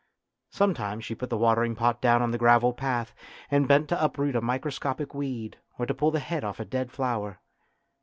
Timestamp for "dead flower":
6.65-7.39